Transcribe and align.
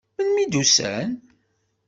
Melmi 0.15 0.39
i 0.45 0.45
d-usan? 0.53 1.11